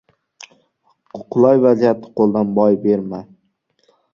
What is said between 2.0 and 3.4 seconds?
qo‘ldan boy berma.